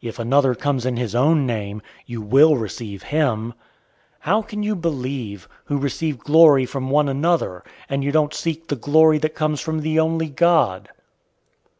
If 0.00 0.20
another 0.20 0.54
comes 0.54 0.86
in 0.86 0.96
his 0.96 1.16
own 1.16 1.46
name, 1.46 1.82
you 2.06 2.20
will 2.20 2.54
receive 2.54 3.02
him. 3.02 3.48
005:044 3.48 3.54
How 4.20 4.42
can 4.42 4.62
you 4.62 4.76
believe, 4.76 5.48
who 5.64 5.78
receive 5.78 6.20
glory 6.20 6.64
from 6.64 6.90
one 6.90 7.08
another, 7.08 7.64
and 7.88 8.04
you 8.04 8.12
don't 8.12 8.32
seek 8.32 8.68
the 8.68 8.76
glory 8.76 9.18
that 9.18 9.34
comes 9.34 9.60
from 9.60 9.80
the 9.80 9.98
only 9.98 10.28
God? 10.28 10.90